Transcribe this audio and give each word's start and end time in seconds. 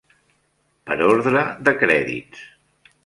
Per 0.89 0.97
ordre 1.07 1.43
de 1.69 1.75
crèdits. 1.83 2.43